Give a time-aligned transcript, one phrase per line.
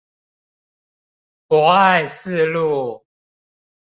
[1.47, 3.05] 博愛四路